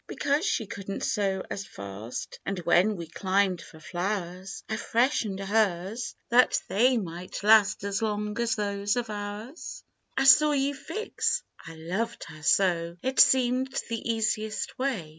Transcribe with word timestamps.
"Because 0.07 0.47
she 0.47 0.65
couldn't 0.65 1.03
sew 1.03 1.43
as 1.51 1.63
fast; 1.63 2.39
And 2.43 2.57
when 2.65 2.95
we 2.95 3.05
climbed 3.05 3.61
for 3.61 3.79
flowers, 3.79 4.63
I 4.67 4.77
freshened 4.77 5.39
hers 5.39 6.15
that 6.29 6.59
they 6.67 6.97
might 6.97 7.43
last 7.43 7.83
As 7.83 8.01
long 8.01 8.35
as 8.39 8.55
those 8.55 8.95
of 8.95 9.11
ours 9.11 9.83
68 10.17 10.17
THE 10.17 10.17
TWO 10.17 10.17
FKIENDS. 10.17 10.17
"I 10.17 10.23
saw 10.39 10.51
you 10.53 10.73
fix; 10.73 11.43
I 11.67 11.75
loved 11.75 12.23
her 12.29 12.41
so, 12.41 12.97
It 13.03 13.19
seemed 13.19 13.79
the 13.91 14.11
easiest 14.13 14.79
way. 14.79 15.09